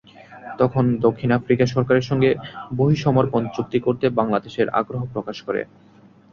[0.59, 2.29] তখন দক্ষিণ আফ্রিকা সরকারের সঙ্গে
[2.75, 5.61] বহিঃসমর্পণ চুক্তি করতে বাংলাদেশ আগ্রহ প্রকাশ করে।